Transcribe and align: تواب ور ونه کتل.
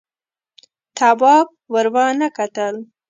تواب 0.97 1.47
ور 1.73 1.87
ونه 1.93 2.27
کتل. 2.37 2.75